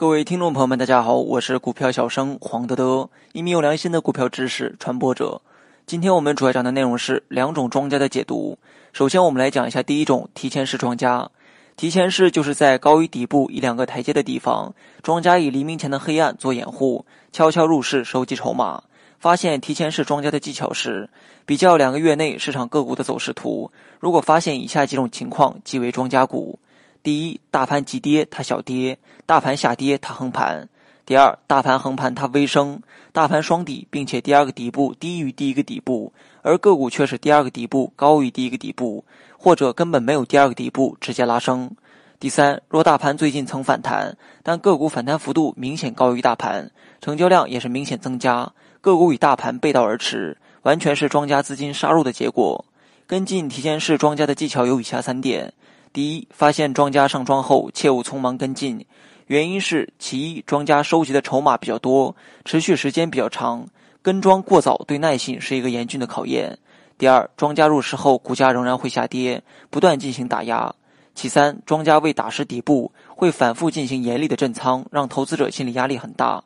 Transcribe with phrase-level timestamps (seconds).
[0.00, 5.42] 各位听众朋友们，大家好，我是股票小生黄德德，一名有良心的股票知识传播者。
[5.84, 8.56] 今天我们主要讲的内容是两种庄家的解读。
[8.94, 11.30] 首先，我们来讲一下第一种提前式庄家。
[11.76, 18.82] 提前式就是在高于底部一两个台阶的地方，庄家以黎明前的黑暗做掩护，悄悄入市收集筹码。
[19.18, 21.10] 发现提前式庄家的技巧是
[21.44, 26.58] 比较两个月内市场个股的走势图，如果发现以下几种情况，即为庄家股。
[27.02, 30.68] 第一，大盘急跌，它小跌；大盘下跌，它横盘。
[31.06, 32.78] 第二，大盘横盘，它微升；
[33.10, 39.04] 大盘双底，并且第二个底部低于第一个底部，而个股却是第二个底部高于第一个底部，
[39.38, 41.74] 或者根本没有第二个底部，直接拉升。
[42.18, 46.70] 第三，若大盘最近曾反弹，但个股反弹幅度明显高于大盘，
[47.00, 52.62] 成交量也是明显增加，个股与大盘背道而驰，完全是庄家资金杀入的结果。
[53.06, 55.52] 跟进提前式庄家的技巧有以下三点。
[55.92, 58.86] 第一，发现庄家上庄后，切勿匆忙跟进。
[59.26, 63.66] 原因是：其一，庄家收集的筹码比较多，持续时间比较长，
[64.00, 66.56] 跟庄过早对耐性是一个严峻的考验；
[66.96, 70.72] 第二，庄家入市后，股价仍然会下跌，不断进行打压；
[71.16, 76.44] 其三，庄家为打实底部，会反复进行严厉的震仓，让投资者心理压力很大。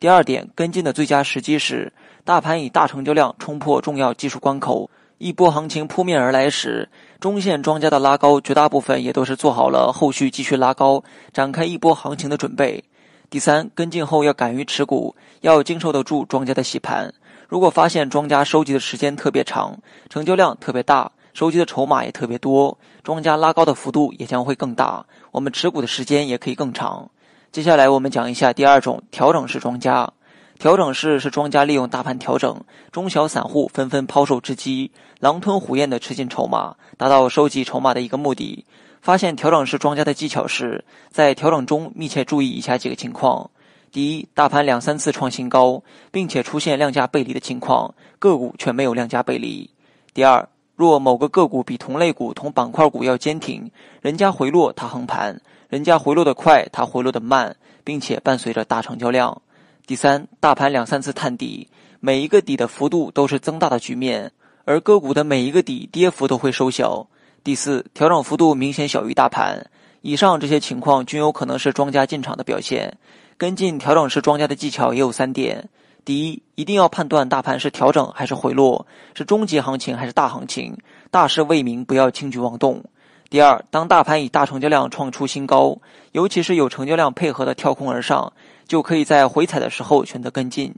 [0.00, 1.92] 第二点，跟进的最佳时机是
[2.24, 4.88] 大盘以大成交量冲破重要技术关口。
[5.18, 6.88] 一波行情扑面而来时，
[7.18, 11.02] 中线庄家的拉高，绝大部分也都是做好了后续继续拉高、
[11.32, 12.84] 展开一波行情的准备。
[13.28, 17.12] 第三，跟进后要敢于持股，要经受得住庄家的洗盘。
[17.48, 19.76] 如果发现庄家收集的时间特别长，
[20.08, 27.10] 成交量特别大，收集的筹码也特别多，庄家拉高的幅度也将会更大，我们持股的时间也可以更长。
[27.50, 30.08] 接下来我们讲一下第二种调整式庄家。
[30.58, 38.64] 调整式是庄家利用大盘调整，中小散户纷纷抛售之机，狼吞虎咽的吃进筹码，达到收集筹码的一个目的。
[39.00, 43.48] 发现调整式庄家的技巧是，在调整中密切注意以下几个情况：
[43.92, 49.70] 第一，大盘两三次创新高，并且出现量价背离的情况，个股却没有量价背离；
[50.12, 53.70] 第二，若某个个股比同类股、同板块股要坚挺，
[54.02, 57.54] 人家回落它横盘，人家回落的快，它回落的慢，
[57.84, 59.40] 并且伴随着大成交量。
[59.88, 61.66] 第三，大盘两三次探底，
[61.98, 64.30] 每一个底的幅度都是增大的局面，
[64.66, 67.06] 而个股的每一个底跌幅都会收小。
[67.42, 69.70] 第四，调整幅度明显小于大盘。
[70.02, 72.98] 以上这些情况均有可能是庄家进场的表现。
[73.38, 75.70] 跟进调整式庄家的技巧也有三点：
[76.04, 80.76] 第一，一定要判断大盘是调整还是回落，是中级行情还是大行情，
[81.10, 82.84] 大势未明，不要轻举妄动。
[83.30, 85.76] 第二，当大盘以大成交量创出新高，
[86.12, 88.32] 尤其是有成交量配合的跳空而上，
[88.66, 90.74] 就可以在回踩的时候选择跟进。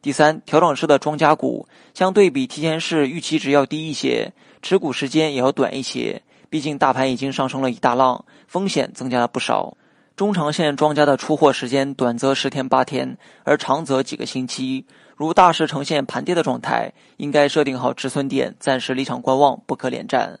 [0.00, 4.32] 第三，调整式的庄家股相对比提前式预期值要低一些，
[4.62, 6.20] 持股时间也要短一些。
[6.50, 9.76] 毕竟大盘已经上升了一大浪，风险增加了不少。
[10.16, 14.84] 中长线庄家的出货时间短则十天八天，而长则几个星期。
[15.16, 20.40] 如大势呈现盘跌的状态，应该设定好止损点，暂时离场观望，不可连战。